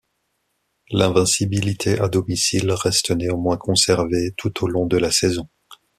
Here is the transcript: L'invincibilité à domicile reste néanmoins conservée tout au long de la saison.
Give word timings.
L'invincibilité 0.89 1.99
à 1.99 2.09
domicile 2.09 2.71
reste 2.71 3.11
néanmoins 3.11 3.57
conservée 3.57 4.33
tout 4.35 4.63
au 4.63 4.67
long 4.67 4.87
de 4.87 4.97
la 4.97 5.11
saison. 5.11 5.47